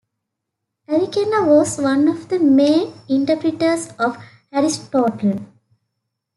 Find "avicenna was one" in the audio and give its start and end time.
0.89-2.07